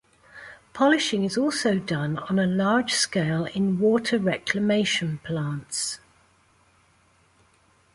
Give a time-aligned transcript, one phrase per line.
[0.73, 5.99] Polishing is also done on a large scale in water reclamation plants.